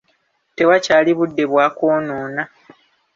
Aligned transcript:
Tewakyali 0.55 1.11
budde 1.17 1.43
bwakwonoona. 1.51 2.43